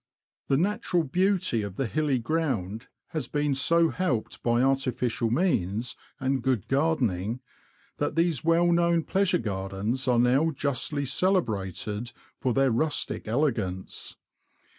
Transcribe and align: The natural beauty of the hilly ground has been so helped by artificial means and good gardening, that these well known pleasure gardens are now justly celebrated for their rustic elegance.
The 0.47 0.57
natural 0.57 1.03
beauty 1.03 1.61
of 1.61 1.75
the 1.75 1.85
hilly 1.85 2.17
ground 2.17 2.87
has 3.09 3.27
been 3.27 3.53
so 3.53 3.89
helped 3.89 4.41
by 4.41 4.63
artificial 4.63 5.29
means 5.29 5.95
and 6.19 6.41
good 6.41 6.67
gardening, 6.67 7.39
that 7.97 8.15
these 8.15 8.43
well 8.43 8.71
known 8.71 9.03
pleasure 9.03 9.37
gardens 9.37 10.07
are 10.07 10.17
now 10.17 10.49
justly 10.49 11.05
celebrated 11.05 12.13
for 12.39 12.51
their 12.51 12.71
rustic 12.71 13.27
elegance. 13.27 14.15